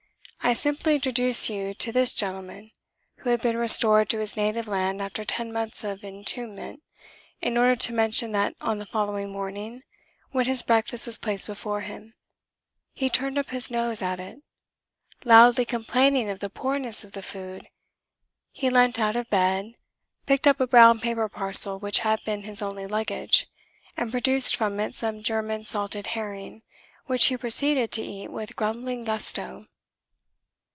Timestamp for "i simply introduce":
0.43-1.49